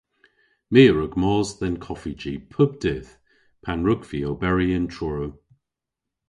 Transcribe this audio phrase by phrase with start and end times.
[0.71, 3.11] My a wrug mos dhe'n koffiji pub dydh
[3.63, 5.29] pan wrug vy oberi yn Truru.